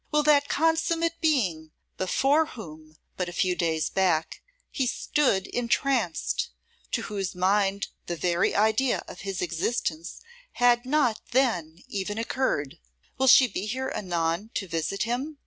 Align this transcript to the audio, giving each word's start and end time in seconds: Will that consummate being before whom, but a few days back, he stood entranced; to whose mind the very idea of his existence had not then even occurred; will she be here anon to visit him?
Will 0.09 0.23
that 0.23 0.49
consummate 0.49 1.21
being 1.21 1.73
before 1.97 2.47
whom, 2.47 2.97
but 3.17 3.29
a 3.29 3.31
few 3.31 3.55
days 3.55 3.91
back, 3.91 4.41
he 4.71 4.87
stood 4.87 5.45
entranced; 5.45 6.49
to 6.93 7.03
whose 7.03 7.35
mind 7.35 7.85
the 8.07 8.15
very 8.15 8.55
idea 8.55 9.03
of 9.07 9.19
his 9.19 9.43
existence 9.43 10.19
had 10.53 10.87
not 10.87 11.21
then 11.33 11.83
even 11.87 12.17
occurred; 12.17 12.79
will 13.19 13.27
she 13.27 13.47
be 13.47 13.67
here 13.67 13.91
anon 13.93 14.49
to 14.55 14.67
visit 14.67 15.03
him? 15.03 15.37